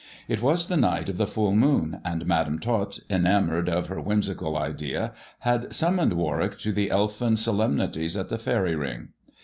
It 0.27 0.41
was 0.41 0.67
the 0.67 0.77
night 0.77 1.09
of 1.09 1.17
the 1.17 1.27
full 1.27 1.53
moon, 1.55 1.99
and 2.03 2.25
Madam 2.25 2.57
Tot, 2.57 3.01
enamoured 3.07 3.69
of 3.69 3.85
her 3.85 4.01
whimsical 4.01 4.57
idea, 4.57 5.13
had 5.41 5.75
summoned 5.75 6.13
Warwick 6.13 6.57
to 6.61 6.71
the 6.71 6.89
elfin 6.89 7.37
solemnities 7.37 8.17
at 8.17 8.29
the 8.29 8.39
faery 8.39 8.73
ring. 8.73 9.09